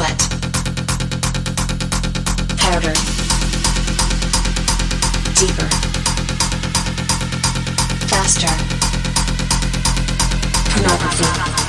[0.00, 0.18] Sweat.
[2.56, 2.94] Powder.
[5.34, 5.68] Deeper.
[8.08, 8.48] Faster.
[10.70, 11.59] Pornography.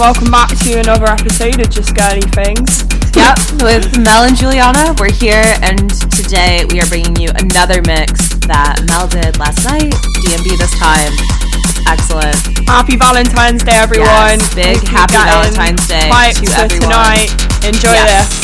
[0.00, 2.88] Welcome back to another episode of Just Girly Things.
[3.12, 8.32] Yep, with Mel and Juliana, we're here, and today we are bringing you another mix
[8.48, 9.92] that Mel did last night,
[10.24, 11.12] DnB this time.
[11.84, 12.40] Excellent.
[12.66, 14.40] Happy Valentine's Day, everyone.
[14.40, 16.88] Yes, big happy Valentine's Day vibes to for everyone.
[16.88, 17.30] tonight.
[17.68, 18.28] Enjoy Yes.
[18.32, 18.39] this.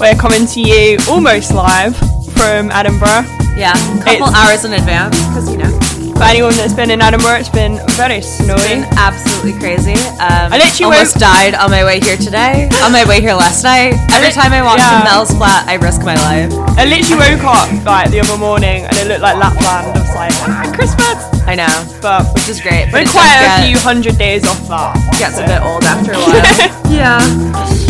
[0.00, 1.96] We're coming to you almost live
[2.32, 3.26] from Edinburgh.
[3.58, 5.74] Yeah, a couple It's- hours in advance, because, you know,
[6.18, 8.58] For anyone that's been in Edinburgh, it's been very it's snowy.
[8.62, 9.94] been absolutely crazy.
[10.18, 13.34] Um, I literally almost woke- died on my way here today, on my way here
[13.34, 13.94] last night.
[14.10, 14.98] Every time I walk yeah.
[14.98, 16.52] to Mel's flat, I risk my life.
[16.76, 19.94] I literally woke up like the other morning and it looked like Lapland.
[19.94, 21.37] I was like, ah, Christmas!
[21.50, 22.92] I know, But which is great.
[22.92, 24.94] but we're quite a get- few hundred days off that.
[25.18, 26.92] gets a bit old after a while.
[26.92, 27.87] yeah.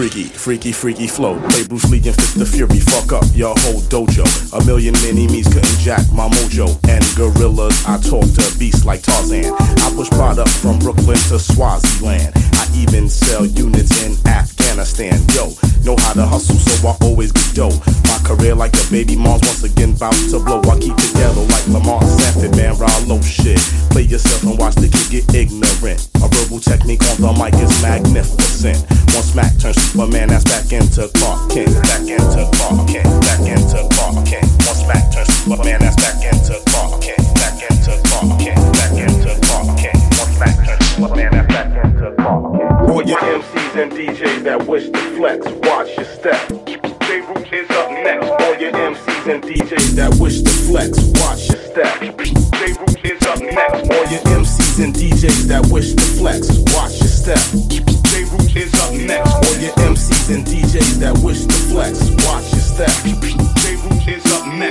[0.00, 1.38] Freaky, freaky, freaky, flow.
[1.50, 2.80] Play Bruce Lee and fit the fury.
[2.80, 4.24] Fuck up your whole dojo.
[4.58, 6.72] A million enemies couldn't jack my mojo.
[6.88, 9.44] And gorillas, I talk to beasts like Tarzan.
[9.44, 12.49] I push product from Brooklyn to Swaziland.
[12.60, 15.16] I even sell units in Afghanistan.
[15.32, 15.48] Yo,
[15.80, 17.72] know how to hustle, so I always get dough.
[18.04, 20.60] My career like a baby mom's once again bout to blow.
[20.68, 23.56] I keep it yellow like Lamont Sanford, man, Rollo shit.
[23.88, 26.04] Play yourself and watch the kid get ignorant.
[26.20, 28.84] A verbal technique on the mic is magnificent.
[29.16, 31.72] One smack turns Superman, that's back into Clark Kent.
[31.88, 33.08] Back into Clark Kent.
[33.24, 34.44] Back into Clark Kent.
[34.68, 37.24] One smack turns Superman, that's back into Clark Kent.
[37.40, 38.60] Back into Clark Kent.
[38.76, 39.96] Back into Clark Kent.
[40.20, 41.39] One smack turns Superman,
[42.90, 46.48] All your MCs and DJs that wish to flex, watch your step.
[46.66, 47.20] J.
[47.20, 48.26] Root is up next.
[48.26, 52.00] All your MCs and DJs that wish to flex, watch your step.
[52.00, 52.74] J.
[52.74, 53.90] Root is up next.
[53.94, 57.38] All your MCs and DJs that wish to flex, watch your step.
[58.10, 58.26] J.
[58.50, 59.30] Is up next.
[59.30, 62.90] All your MCs and DJs that wish to flex, watch your step.
[63.06, 63.76] J.
[63.78, 64.69] Root is up next,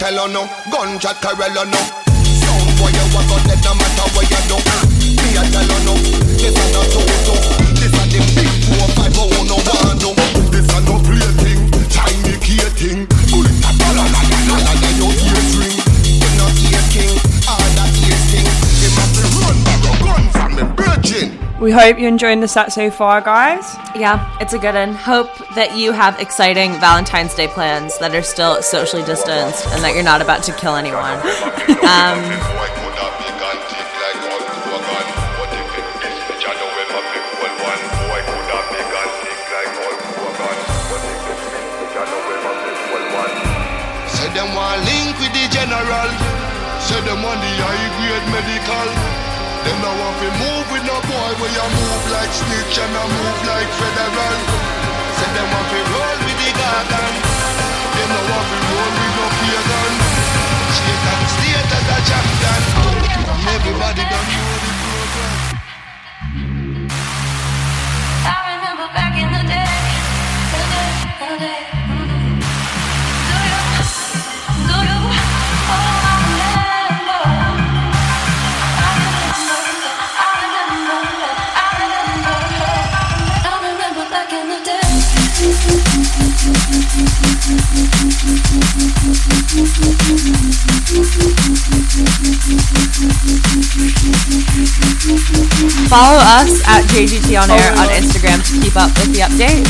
[0.00, 1.80] tell you no, gunshot Corella no.
[2.40, 4.56] Sound boy you a go dead no matter what you do.
[5.20, 5.94] Me a tell you no,
[6.40, 7.36] this a no toto.
[7.76, 10.16] This a the big four five oh no one do.
[10.48, 13.04] This a no play thing, tiny key thing.
[13.28, 15.76] Bullet a la la la la la la your ears ring.
[16.16, 17.14] You no ear king,
[17.44, 18.48] all that ears thing.
[18.80, 21.36] Him have to run back a gun from me virgin.
[21.60, 23.76] We hope you're enjoying the set so far, guys.
[23.94, 24.94] Yeah, it's a good one.
[24.94, 29.94] Hope that you have exciting Valentine's Day plans that are still socially distanced and that
[29.94, 31.18] you're not about to kill anyone.
[31.80, 32.22] Um,
[44.40, 46.10] them link with the general.
[46.80, 48.88] Say them the high grade medical.
[49.66, 53.04] Them now want to move with no boy where you move like snitch and I
[53.04, 54.59] move like federal.
[55.40, 57.16] Them want to roll with the garden.
[58.28, 59.26] Want to roll with no
[61.76, 62.00] as a
[63.56, 64.59] everybody don't
[95.90, 99.66] follow us at JGT on air on Instagram to keep up with the updates.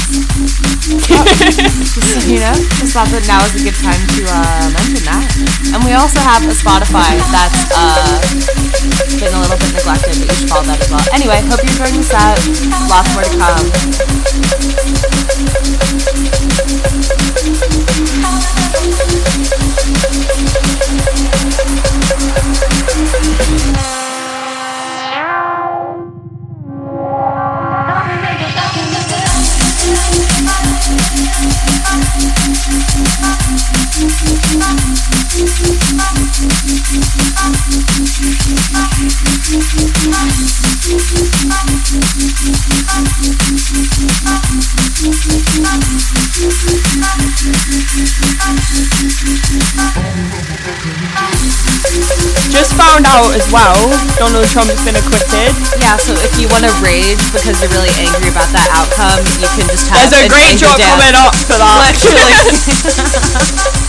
[1.00, 5.25] Just, you know, just thought that now is a good time to uh, mention that.
[5.72, 8.20] And we also have a Spotify that's uh,
[9.16, 11.00] been a little bit neglected, but you should follow that as well.
[11.16, 12.37] Anyway, hope you're enjoying the set.
[12.92, 13.32] Lots more to
[15.75, 15.80] come.
[53.50, 55.55] Found out as well, Donald Trump's been acquitted.
[55.81, 59.49] Yeah, so if you want to rage because you're really angry about that outcome, you
[59.58, 61.91] can just have There's a an great joke coming up for that.
[61.91, 63.70] Literally.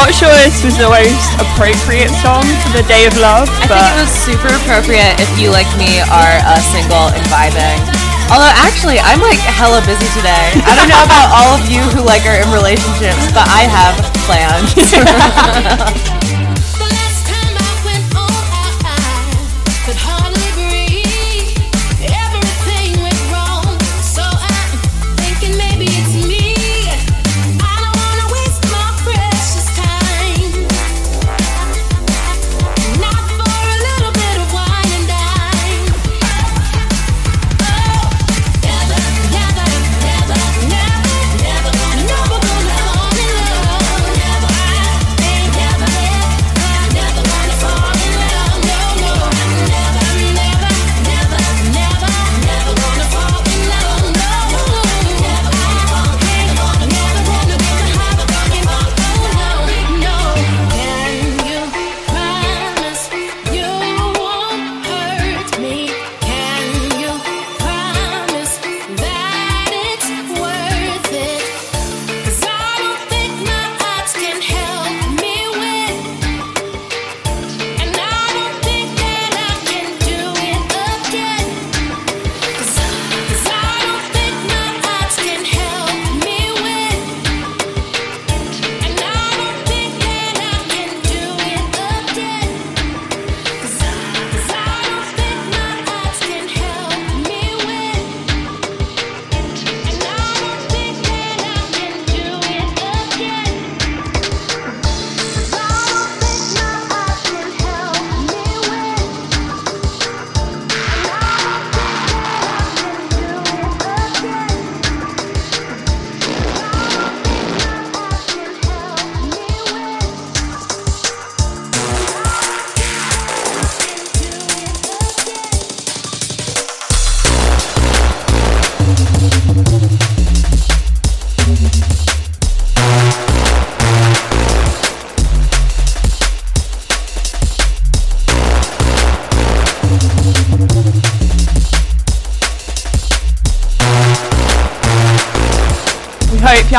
[0.00, 3.76] Not sure this was the most appropriate song for the Day of Love, but.
[3.76, 7.76] I think it was super appropriate if you, like me, are uh, single and vibing.
[8.32, 10.56] Although, actually, I'm like hella busy today.
[10.64, 13.92] I don't know about all of you who like are in relationships, but I have
[14.24, 14.72] plans.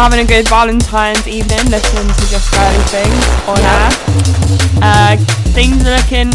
[0.01, 3.89] having a good Valentine's evening listening to Just Girly Things on air.
[4.81, 5.13] Uh,
[5.53, 6.33] things are looking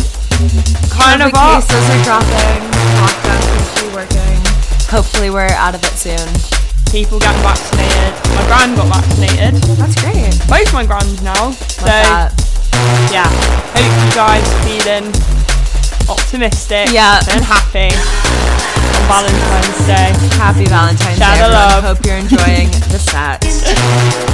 [0.95, 1.67] kind of up.
[1.67, 2.63] cases are dropping.
[3.03, 4.39] Lockdown seems to be working.
[4.87, 6.23] Hopefully, we're out of it soon.
[6.95, 8.15] People getting vaccinated.
[8.39, 9.55] My grand got vaccinated.
[9.75, 10.31] That's great.
[10.47, 11.51] Both my grands now.
[11.51, 12.31] So, that.
[13.11, 13.27] yeah.
[13.75, 15.11] Hope you guys are feeling
[16.09, 17.19] optimistic Yeah.
[17.35, 20.15] and happy on Valentine's Day.
[20.39, 21.83] Happy Valentine's Share Day, the everyone.
[21.83, 21.85] love.
[21.85, 23.43] Hope you're enjoying the set.
[23.77, 24.26] we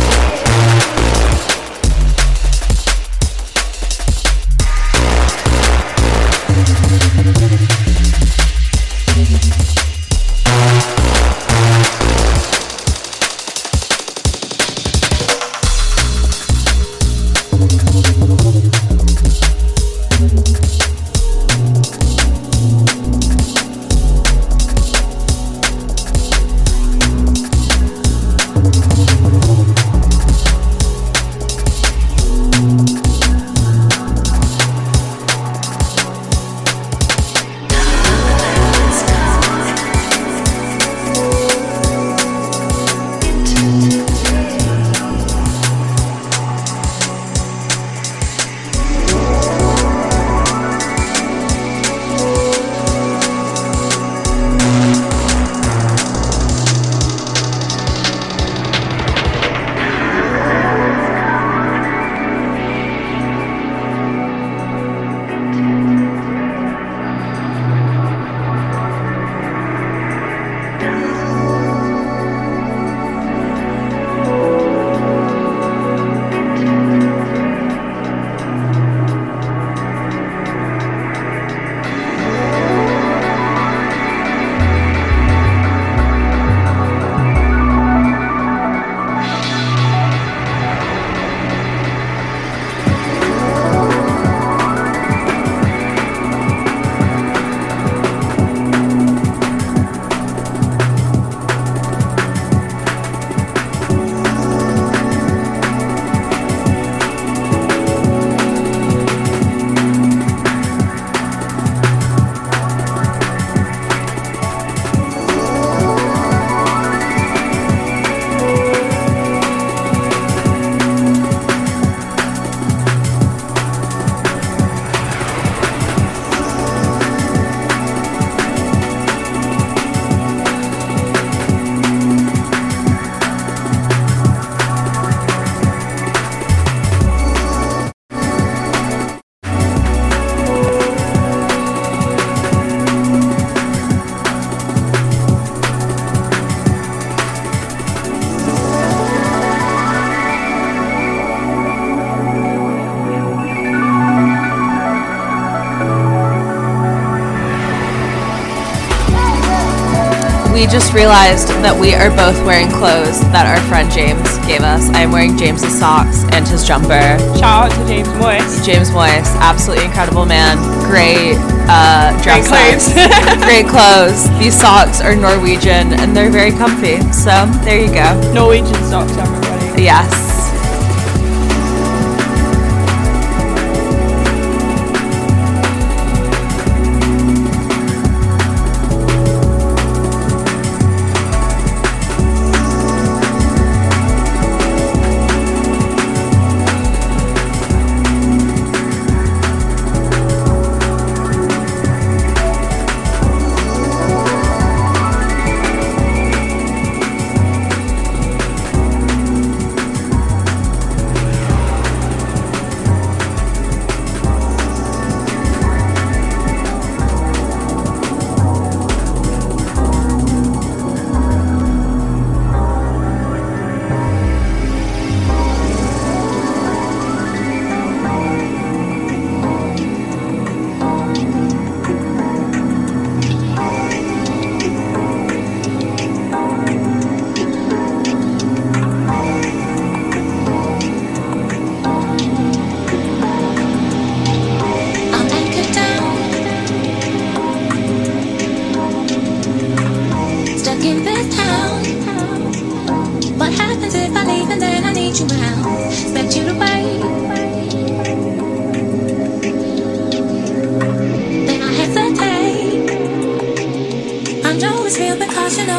[160.73, 164.89] just realized that we are both wearing clothes that our friend James gave us.
[164.97, 167.21] I'm wearing James's socks and his jumper.
[167.37, 168.65] Shout out to James Moyes.
[168.65, 170.57] James Moyes, absolutely incredible man.
[170.89, 171.37] Great
[171.69, 172.89] uh, dress Great sense.
[172.89, 173.45] clothes.
[173.45, 174.25] Great clothes.
[174.41, 176.97] These socks are Norwegian and they're very comfy.
[177.13, 178.09] So there you go.
[178.33, 179.85] Norwegian socks, everybody.
[179.85, 180.32] Yes.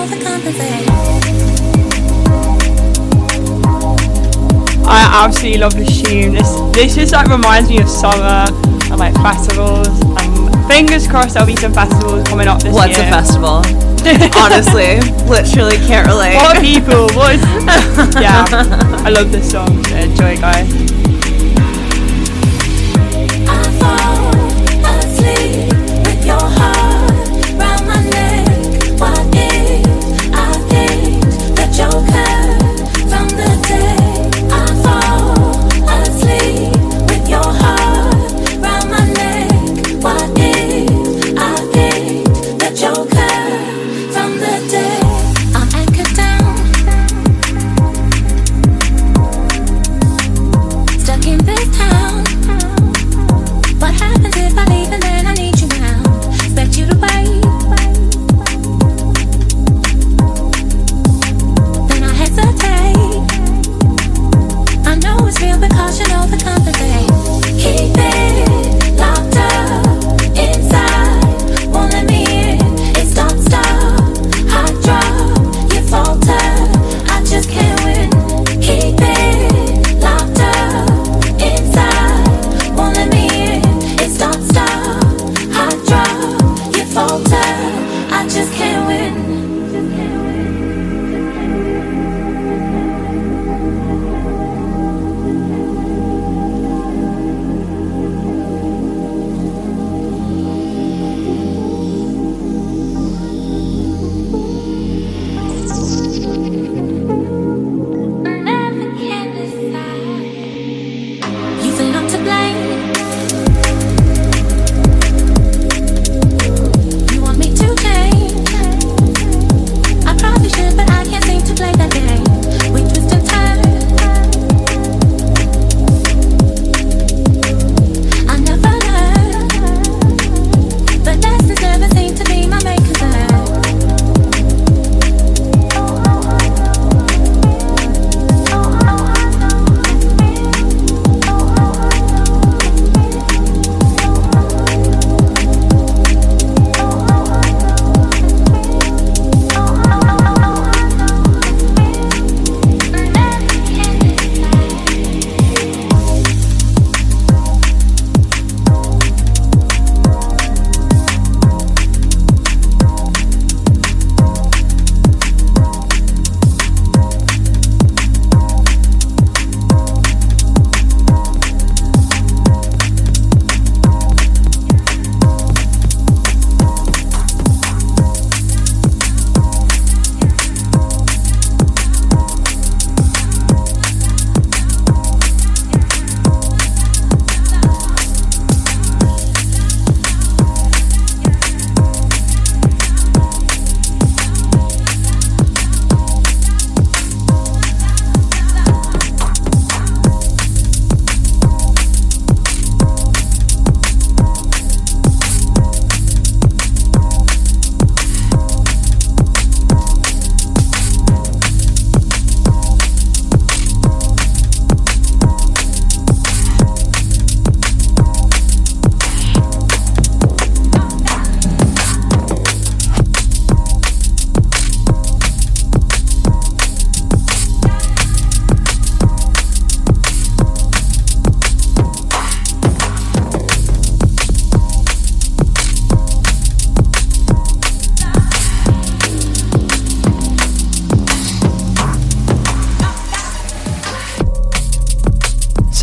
[0.03, 1.93] I know it's real, but caution overcompensate.
[4.85, 6.33] I absolutely love this tune.
[6.33, 8.45] This this just like reminds me of summer
[8.91, 9.87] and like festivals.
[9.87, 13.07] And fingers crossed there'll be some festivals coming up this What's year.
[13.07, 13.63] a festival?
[14.35, 16.35] Honestly, literally can't relate.
[16.35, 17.07] What people?
[17.15, 17.39] What?
[18.21, 18.45] yeah,
[19.05, 19.83] I love this song.
[19.85, 21.02] So enjoy, guys.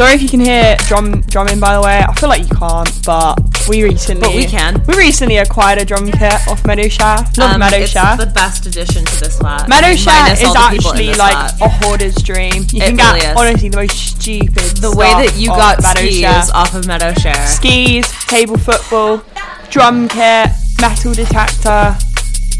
[0.01, 1.99] Sorry if you can hear drum drumming by the way.
[1.99, 4.83] I feel like you can't, but we recently But we can.
[4.89, 7.37] We recently acquired a drum kit off Meadow Shaft.
[7.37, 9.69] Love Um, Meadow it's the best addition to this lot.
[9.69, 11.61] Meadow Shaft is all the people in actually like lot.
[11.61, 12.65] a hoarder's dream.
[12.73, 13.37] You It can get is.
[13.37, 14.79] honestly the most stupid.
[14.81, 17.47] the way that you got skis off of Meadow Share.
[17.47, 19.23] skis, table football,
[19.69, 20.49] drum kit,
[20.81, 21.95] metal detector.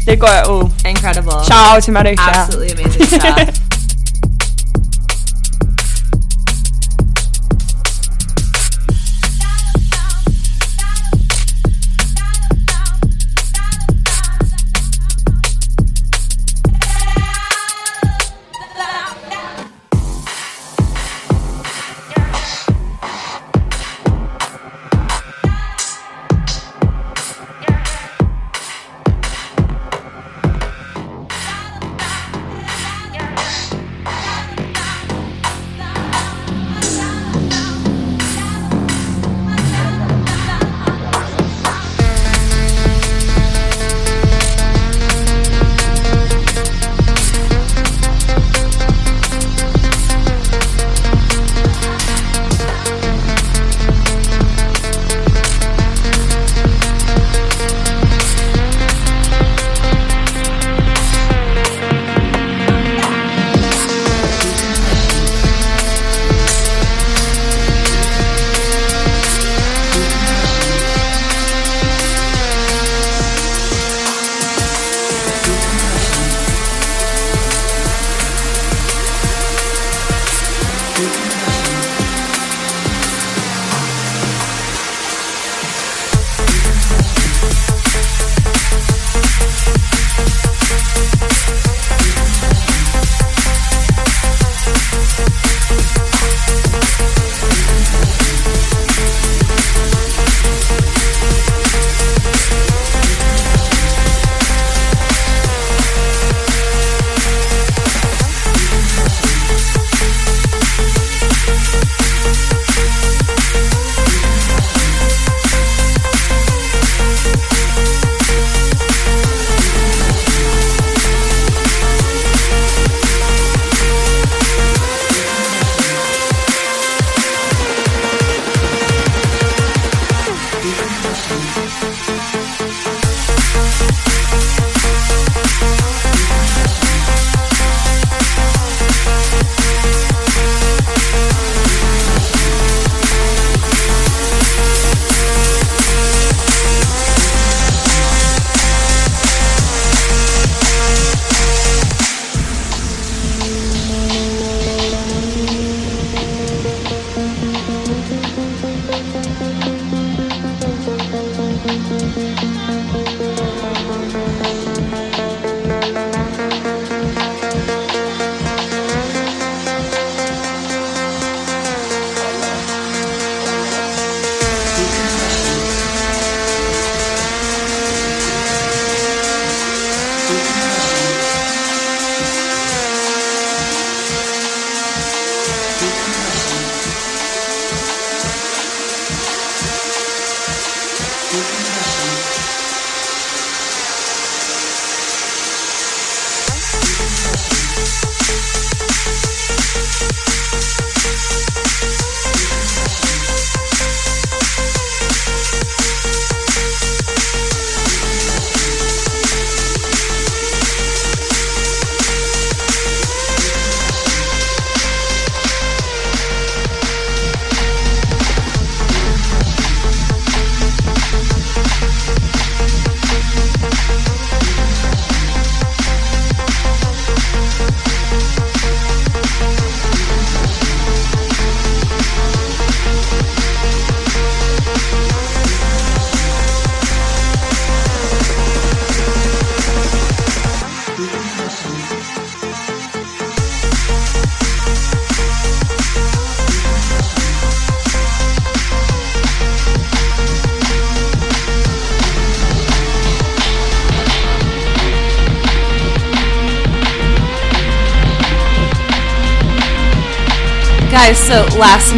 [0.05, 0.71] They've got it all.
[0.85, 1.41] Incredible.
[1.41, 2.35] Shout out to Meadow Shaft.
[2.53, 3.70] Absolutely amazing stuff.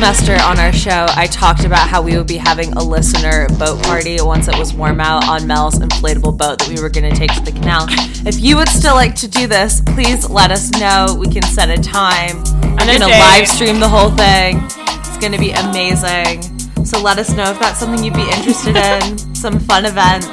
[0.04, 3.82] Semester on our show, I talked about how we would be having a listener boat
[3.84, 7.16] party once it was warm out on Mel's inflatable boat that we were going to
[7.18, 7.86] take to the canal.
[8.28, 11.16] If you would still like to do this, please let us know.
[11.18, 12.44] We can set a time.
[12.78, 14.60] I'm going to live stream the whole thing.
[15.08, 16.42] It's going to be amazing.
[16.84, 19.18] So let us know if that's something you'd be interested in.
[19.34, 20.28] Some fun events.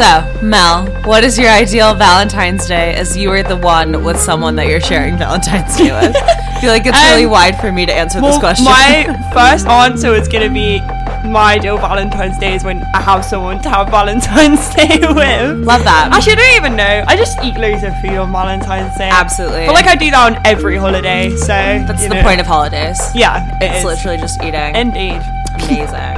[0.00, 4.56] So, Mel, what is your ideal Valentine's Day as you are the one with someone
[4.56, 6.16] that you're sharing Valentine's Day with?
[6.16, 8.64] I feel like it's really Um, wide for me to answer this Well, question.
[8.64, 10.80] my first answer is going to be
[11.28, 15.66] my ideal Valentine's Day is when I have someone to have Valentine's Day with.
[15.68, 16.08] Love that.
[16.12, 17.04] Actually, I don't even know.
[17.06, 19.10] I just eat loads of food on Valentine's Day.
[19.12, 19.66] Absolutely.
[19.66, 22.22] But like I do that on every holiday, so That's the know.
[22.22, 22.98] point of holidays.
[23.14, 23.84] Yeah, it It's is.
[23.84, 24.74] literally just eating.
[24.74, 25.20] Indeed.
[25.56, 26.09] Amazing.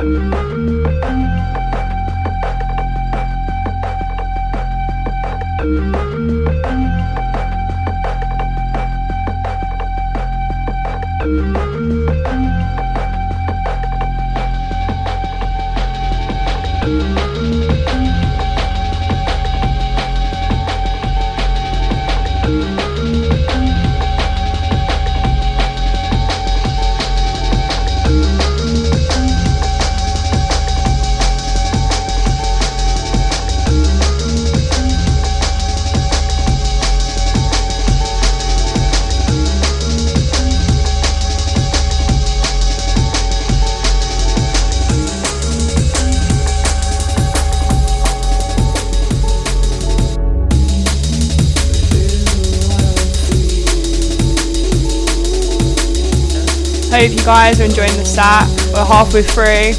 [57.25, 58.47] Guys are enjoying the set.
[58.75, 59.73] We're halfway through.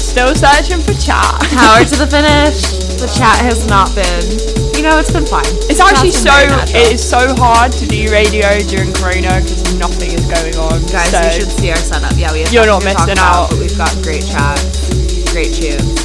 [0.00, 1.40] Still searching for chat.
[1.56, 2.84] Power to the finish.
[2.96, 4.24] The chat has not been.
[4.74, 5.44] You know, it's been fine.
[5.68, 6.80] It's actually so been very natural.
[6.80, 10.80] it is so hard to do radio during Corona because nothing is going on.
[10.88, 12.16] Guys, so you should see our setup.
[12.16, 13.50] Yeah, we have You're not missing about, out.
[13.50, 14.56] But we've got great chat,
[15.28, 15.95] great tunes.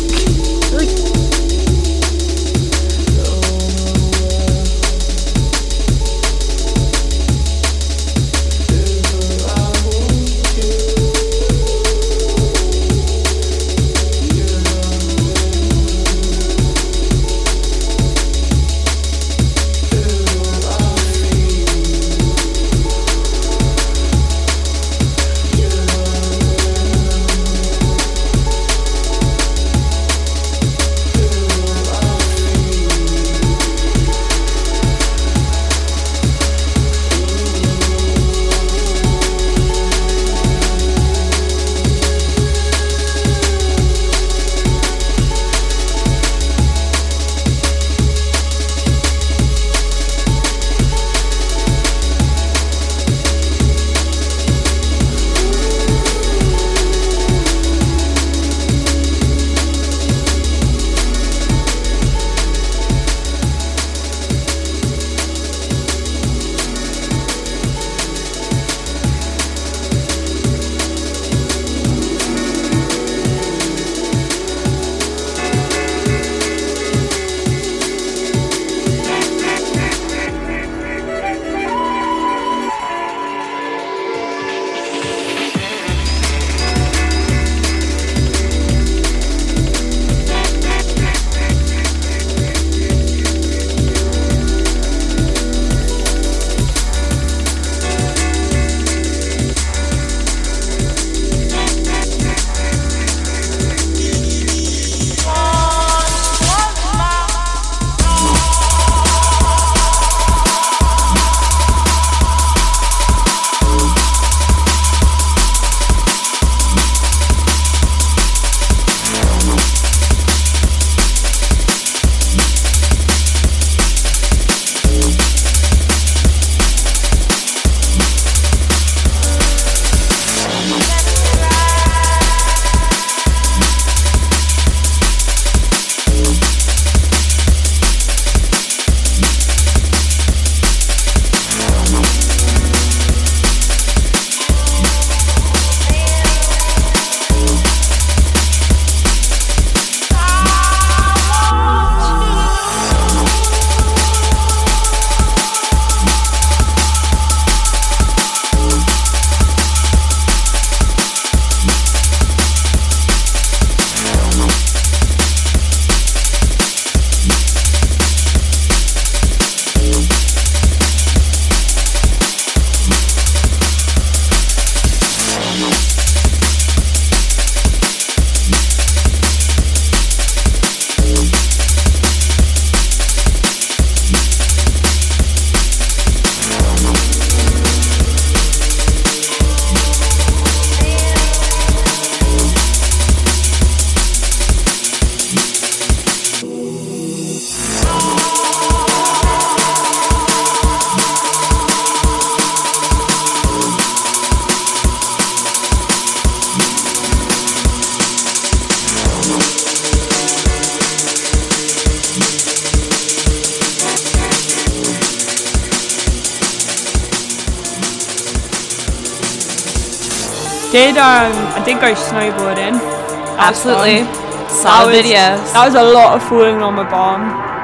[221.01, 222.77] Um I did go snowboarding.
[222.79, 224.03] That Absolutely.
[224.03, 227.21] That was- That was a lot of falling on my bum.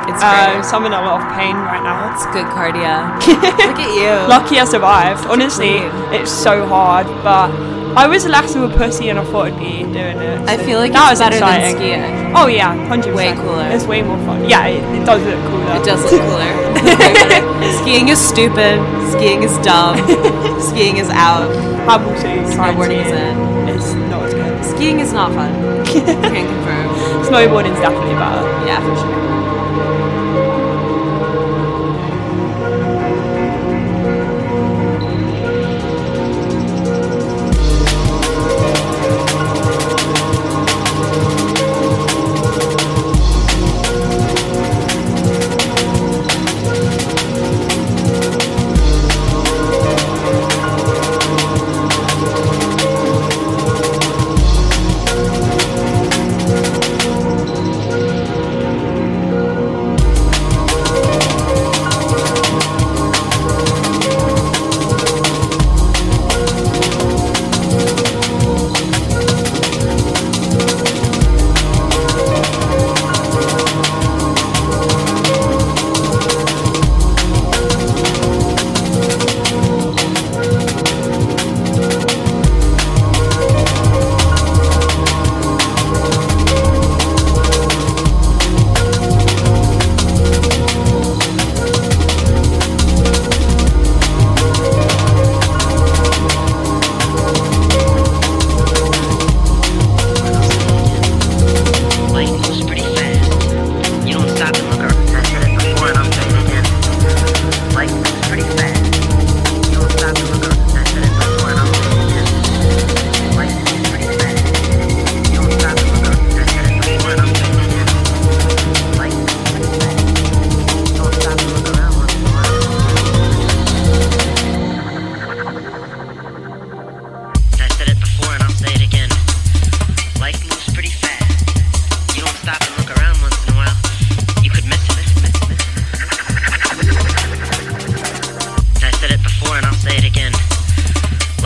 [0.10, 0.66] It's Uh, great.
[0.66, 2.12] so I'm in a lot of pain right now.
[2.14, 3.12] It's good cardio.
[3.28, 4.14] Look at you.
[4.28, 5.26] Lucky I survived.
[5.28, 5.84] Honestly,
[6.16, 7.52] it's so hard, but
[8.02, 10.40] I was less of a pussy and I thought I'd be doing it.
[10.48, 11.76] I feel like that it's was better exciting.
[11.78, 12.36] than skiing.
[12.40, 13.68] Oh yeah, hundred Way cooler.
[13.76, 14.48] It's way more fun.
[14.48, 15.76] Yeah, it, it does look cooler.
[15.76, 16.52] It does look cooler.
[17.84, 18.80] Skiing is stupid.
[19.12, 19.98] Skiing is dumb.
[20.70, 21.52] skiing is out.
[21.88, 23.70] Snowboarding is in.
[23.70, 24.66] It's not as good.
[24.76, 25.54] Skiing is not fun.
[25.86, 27.24] Can confirm.
[27.24, 28.44] Snowboarding's definitely better.
[28.68, 29.17] Yeah, for sure.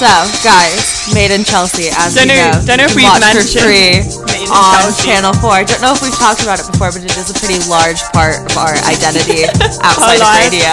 [0.00, 0.08] So,
[0.40, 3.36] guys, Made in Chelsea, as Don't you know- know, don't know if we've can watch
[3.36, 4.00] for mentioned free
[4.32, 5.04] Made in on Chelsea.
[5.04, 5.52] Channel 4.
[5.60, 8.00] I don't know if we've talked about it before, but it is a pretty large
[8.16, 9.44] part of our identity
[9.84, 10.48] outside of life.
[10.48, 10.72] radio.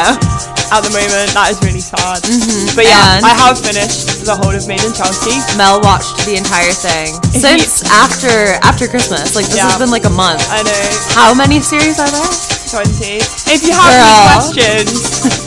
[0.71, 2.23] At the moment, that is really sad.
[2.23, 2.71] Mm-hmm.
[2.75, 5.35] But yeah, And- I have finished the whole of Made in Chelsea.
[5.59, 9.35] Mel watched the entire thing since after after Christmas.
[9.35, 10.39] Like this has been like a month.
[10.47, 10.83] I know.
[11.11, 12.31] How many series are there?
[12.71, 13.19] 20.
[13.51, 14.07] If you have Girl.
[14.07, 14.99] any questions,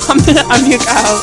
[0.09, 0.21] I'm,
[0.53, 1.17] I'm your girl.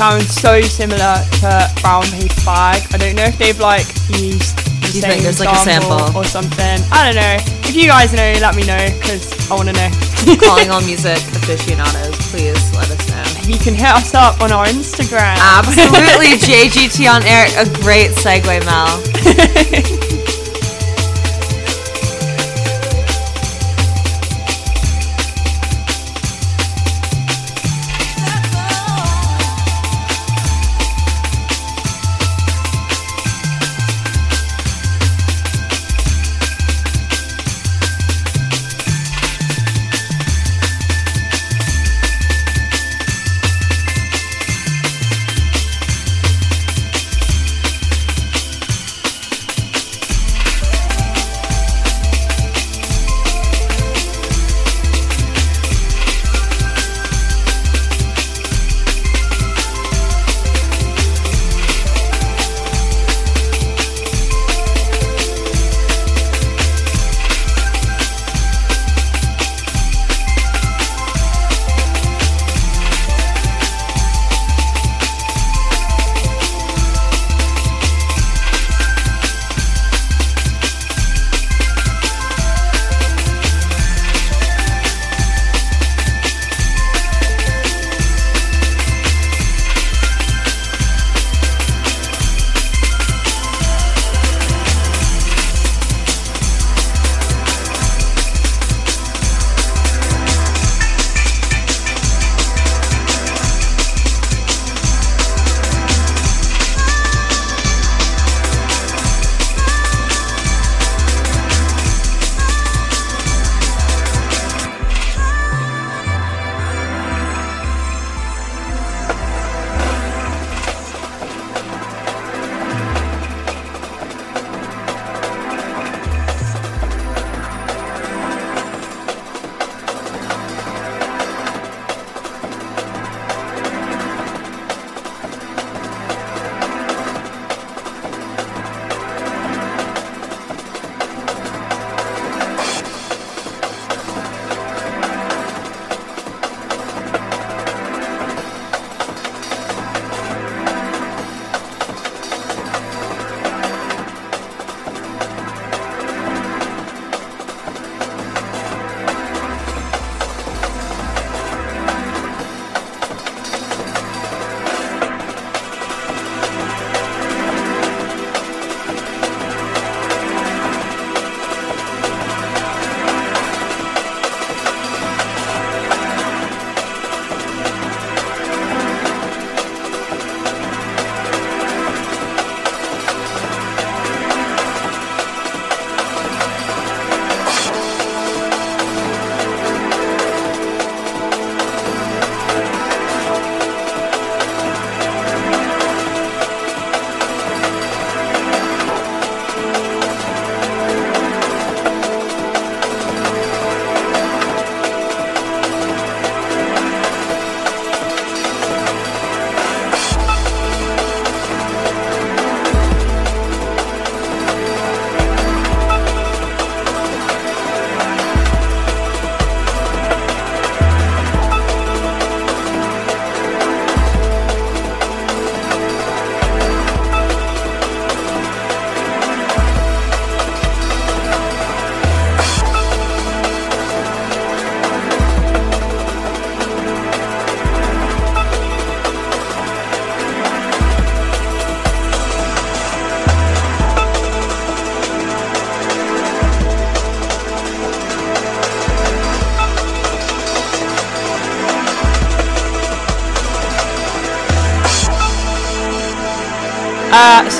[0.00, 2.80] Sounds so similar to Brown Paper Bag.
[2.94, 3.84] I don't know if they've like
[4.16, 6.00] used the You same there's, like, a sample?
[6.16, 6.80] or something.
[6.90, 7.36] I don't know.
[7.68, 9.90] If you guys know, let me know because I want to know.
[10.40, 13.28] Calling all music aficionados, please let us know.
[13.44, 15.36] You can hit us up on our Instagram.
[15.36, 17.44] Absolutely, JGT on air.
[17.60, 20.00] A great segue, Mel.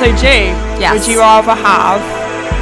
[0.00, 0.48] so G,
[0.80, 0.92] Yes.
[0.96, 2.00] would you rather have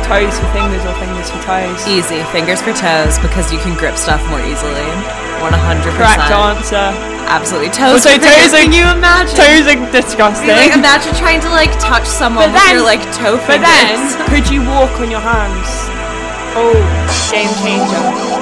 [0.02, 1.86] toes for fingers or fingers for toes?
[1.86, 2.18] Easy.
[2.34, 4.90] Fingers for toes because you can grip stuff more easily.
[5.38, 5.94] 100%.
[5.94, 6.90] Correct answer.
[7.30, 7.70] Absolutely.
[7.70, 8.50] Toes Also, fingers.
[8.50, 9.36] toes are- Can you imagine?
[9.38, 10.48] Toes are disgusting.
[10.50, 13.94] Like, imagine trying to like touch someone But with then- your like toe But then,
[14.28, 15.68] could you walk on your hands?
[16.58, 16.74] Oh,
[17.30, 18.37] game changer.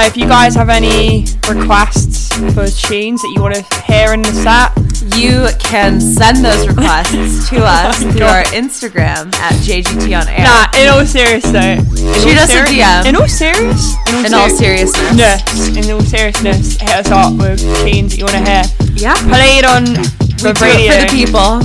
[0.00, 4.22] Uh, if you guys have any requests for tunes that you want to hear in
[4.22, 4.72] the set,
[5.18, 10.42] You can send those requests to us through our Instagram at JGT on air.
[10.44, 11.84] nah, in all seriousness,
[12.22, 13.04] Shoot all us a DM.
[13.08, 13.94] In all serious,
[14.24, 15.18] In all seriousness.
[15.18, 18.64] Yes, in all seriousness, hit us up with tunes that you want to hear.
[18.96, 19.12] Yeah.
[19.28, 20.00] Play it on the
[20.42, 20.92] We do radio.
[20.96, 21.60] for the people.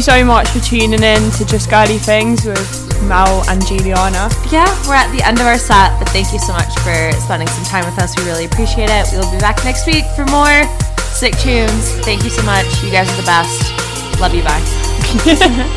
[0.00, 4.30] you so much for tuning in to Just Girly Things with Mel and Juliana.
[4.50, 7.48] Yeah, we're at the end of our set, but thank you so much for spending
[7.48, 8.16] some time with us.
[8.16, 9.08] We really appreciate it.
[9.12, 10.64] We will be back next week for more
[11.12, 11.92] sick tunes.
[12.00, 12.64] Thank you so much.
[12.82, 14.20] You guys are the best.
[14.20, 14.42] Love you.
[14.42, 15.76] Bye.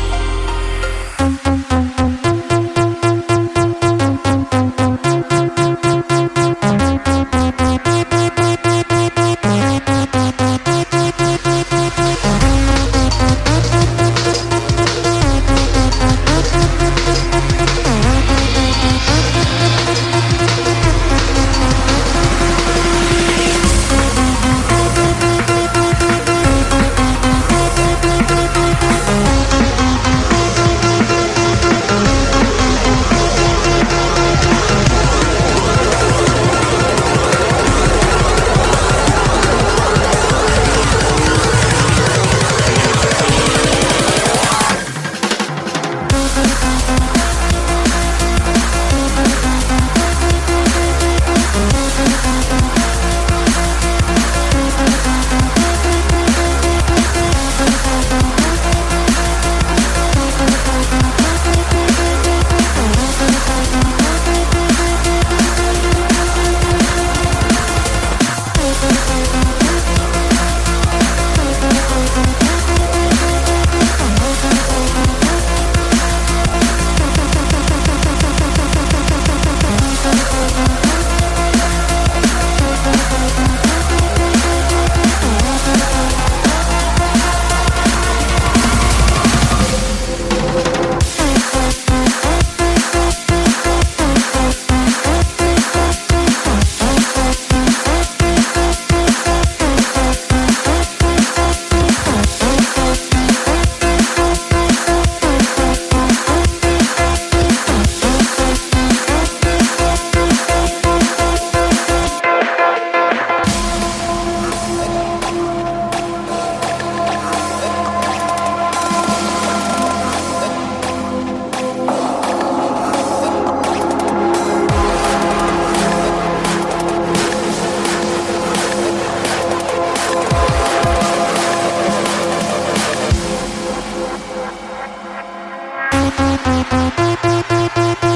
[136.44, 138.13] Thank